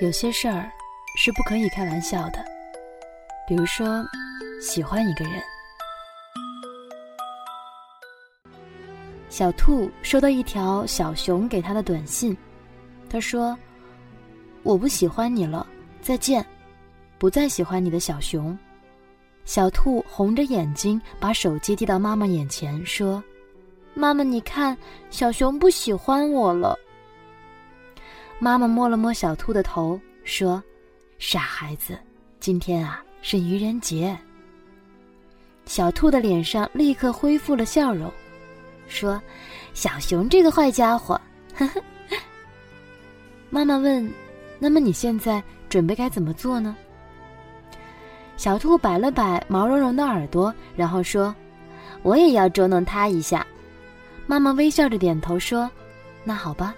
[0.00, 0.70] 有些事儿
[1.14, 2.42] 是不可以开玩笑的，
[3.46, 4.02] 比如说
[4.58, 5.34] 喜欢一个人。
[9.28, 12.34] 小兔收到一条小熊给他的短信，
[13.10, 13.56] 他说
[14.64, 15.66] ：“我不喜欢你了，
[16.00, 16.44] 再见，
[17.18, 18.58] 不再喜欢你的小熊。”
[19.44, 23.22] 小兔红着眼睛把手机递到妈妈眼前，说
[23.92, 24.74] ：“妈妈，你看，
[25.10, 26.74] 小熊不喜欢我了。”
[28.42, 30.62] 妈妈摸了摸小兔的头，说
[31.20, 31.98] ：“傻孩子，
[32.40, 34.16] 今天啊是愚人节。”
[35.66, 38.10] 小兔的脸上立刻恢复了笑容，
[38.88, 39.20] 说
[39.74, 41.20] ：“小熊这个坏家伙。”
[41.54, 41.82] 呵呵。
[43.50, 44.10] 妈妈问
[44.58, 46.74] ：“那么你现在准备该怎么做呢？”
[48.38, 51.34] 小兔摆了摆毛茸茸的耳朵，然后说
[52.02, 53.46] ：“我也要捉弄它一下。”
[54.26, 55.70] 妈妈微笑着点头说
[56.24, 56.74] ：“那好吧。”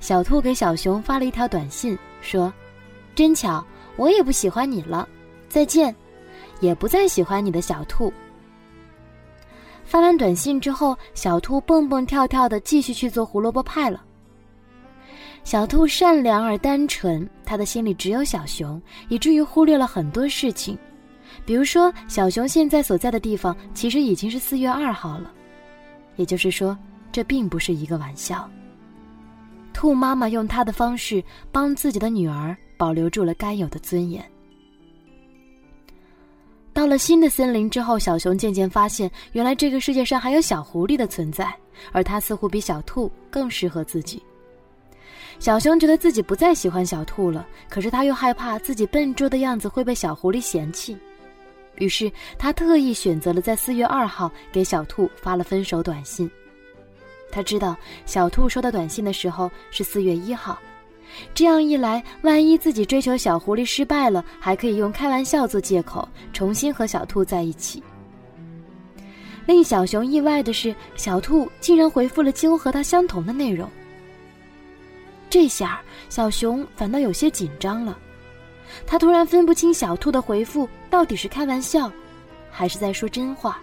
[0.00, 2.52] 小兔给小熊发了一条短信，说
[3.14, 3.64] ：“真巧，
[3.96, 5.08] 我也不喜欢你了，
[5.48, 5.94] 再见，
[6.60, 8.12] 也不再喜欢你的小兔。”
[9.84, 14.04] 发完短信之后，小兔蹦蹦跳跳的继续去做胡萝卜派了。
[15.44, 20.76] 小兔善良而单纯，他的心里只有小熊，以至于忽略了很多事情，
[21.46, 25.32] 比如说小熊现在所在的地方其实已经是四月二号了，
[26.16, 26.76] 也就是说，
[27.10, 28.48] 这并不是一个玩笑。
[29.78, 34.20] 兔妈妈用她的方式帮自己的女儿保留住了该有的尊严。
[36.72, 41.54] 到了新的森林之后，小熊渐渐发现，原来这个世界上还有小狐狸的存在，
[41.92, 44.20] 而它似乎比小兔更适合自己。
[45.38, 50.98] 小熊觉得自己不再喜欢小兔了，可是他又害怕自己笨拙的样子会被小狐狸嫌弃，
[51.76, 56.28] 于是他特意选择了在四月二号给小兔发了分手短信。
[57.30, 57.76] 他知道
[58.06, 60.58] 小兔收到短信的时候是四月一号，
[61.34, 67.82] 这样一来，万一自己追求小狐狸失败了，还可以用开玩笑做借口，重新和小兔在一起。
[69.46, 73.68] 令小熊意外的是，小兔竟然回复了几乎和他相同的内容。
[75.30, 77.98] 这下小熊反倒有些紧张了，
[78.86, 81.90] 他突然分不清小兔的回复到底是开玩笑，
[82.50, 83.58] 还是在说真话。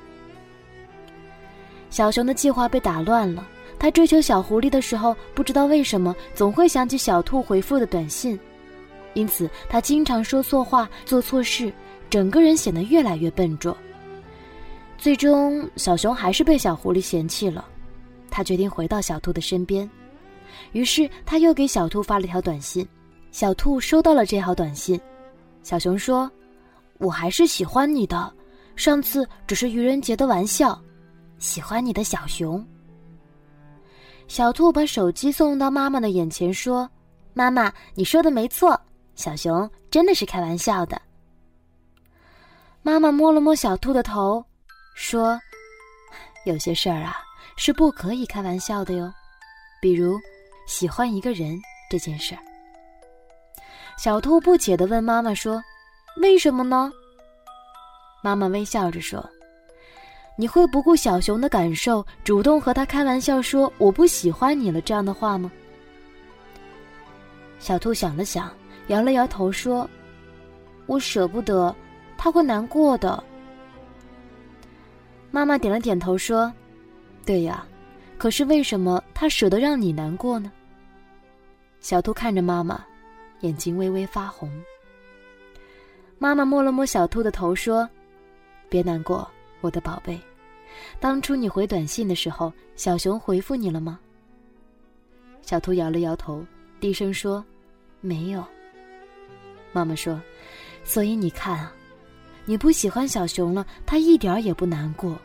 [1.89, 3.47] 小熊的计划被打乱了。
[3.85, 8.39] 他追求小狐狸的时候，不知道为什么总会想起小兔回复的短信，
[9.13, 11.71] 因此他经常说错话、做错事，
[12.09, 13.77] 整个人显得越来越笨拙。
[14.97, 17.63] 最终，小熊还是被小狐狸嫌弃了。
[18.27, 19.87] 他决定回到小兔的身边，
[20.71, 22.83] 于是他又给小兔发了条短信。
[23.31, 24.99] 小兔收到了这条短信，
[25.61, 26.27] 小熊说
[26.97, 28.33] ：“我还是喜欢你的，
[28.75, 30.81] 上次只是愚人节的玩笑，
[31.37, 32.65] 喜欢你的小熊。”
[34.27, 36.89] 小兔把手机送到妈妈的眼前，说
[37.33, 38.79] ：“妈妈，你说的没错，
[39.15, 41.01] 小熊真的是开玩笑的。”
[42.81, 44.43] 妈妈摸了摸小兔的头，
[44.95, 45.39] 说
[46.45, 47.17] ：“有些事儿啊，
[47.55, 49.11] 是不可以开玩笑的哟，
[49.81, 50.19] 比如
[50.67, 51.59] 喜欢一个人
[51.89, 52.41] 这件事儿。”
[53.97, 55.63] 小兔不解地问妈妈说
[56.21, 56.91] ：“为什么呢？”
[58.23, 59.23] 妈妈微笑着说。
[60.37, 65.49] 你会不顾小熊的感受，主动和他开玩笑说“我不喜欢你了”这样的话吗？
[67.57, 68.51] 小兔想了想，
[68.87, 69.89] 摇了摇头说
[70.87, 71.73] ：“我舍不得，
[72.17, 73.23] 他会难过的。”
[75.31, 76.51] 妈妈点了点头说
[77.25, 77.65] ：“对呀，
[78.17, 80.51] 可是为什么他舍得让你难过呢？”
[81.79, 82.83] 小兔看着妈妈，
[83.39, 84.51] 眼睛微微发红。
[86.17, 87.89] 妈妈摸了摸小兔的头说
[88.69, 89.29] ：“别难过。”
[89.61, 90.19] 我的宝贝，
[90.99, 93.99] 当初你回短信的时候，小熊回复你了吗？
[95.41, 96.45] 小兔摇了摇头，
[96.79, 97.43] 低声说
[98.01, 98.43] ：“没有。”
[99.71, 100.21] 妈妈说
[100.83, 101.73] ：“所以你看啊，
[102.45, 105.19] 你不喜欢小熊了，他一点也不难过。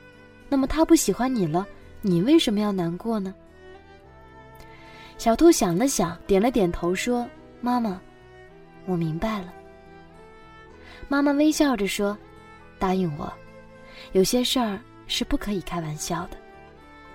[0.48, 1.66] 那么他不喜欢你了，
[2.00, 3.34] 你为什么要难过呢？”
[5.16, 7.28] 小兔想了想，点了点头，说
[7.60, 8.00] ：“妈妈，
[8.86, 9.52] 我明白了。”
[11.08, 12.16] 妈妈微笑着说
[12.78, 13.32] ：“答应我。”
[14.12, 16.36] 有些事儿是不可以开玩笑的，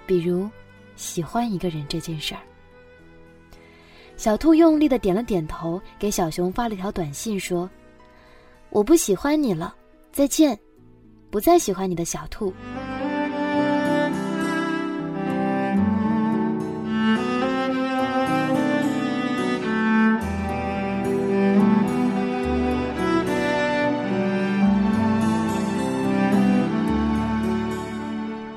[0.05, 0.49] 比如
[0.95, 2.41] 喜欢一个人这件事儿。
[4.17, 7.69] 小兔用力的点了点头，给小熊发了条短信说
[8.71, 9.75] ：“我不喜欢你了，
[10.11, 10.57] 再见，
[11.29, 12.53] 不再喜欢你的小兔。”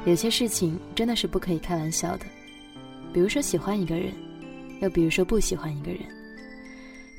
[0.08, 2.24] 有些事情真的是不可以开玩笑的，
[3.12, 4.10] 比如说喜欢一个人，
[4.80, 6.00] 又比如说不喜欢一个人。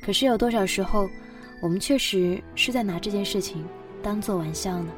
[0.02, 1.08] 可是有多少时候，
[1.62, 3.64] 我们确实是在拿这件事情
[4.02, 4.92] 当做玩笑呢？